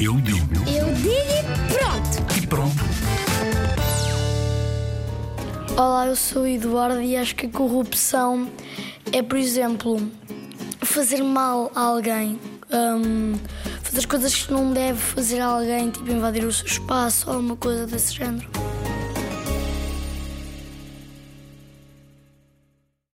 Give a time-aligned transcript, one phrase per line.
[0.00, 0.38] Eu digo.
[0.66, 2.42] Eu digo e pronto.
[2.42, 2.74] E pronto.
[5.76, 8.50] Olá, eu sou o Eduardo e acho que a corrupção
[9.12, 10.00] é, por exemplo,
[10.80, 12.40] fazer mal a alguém.
[12.72, 13.34] Um,
[13.80, 17.56] fazer coisas que não deve fazer a alguém, tipo invadir o seu espaço ou alguma
[17.56, 18.48] coisa desse género.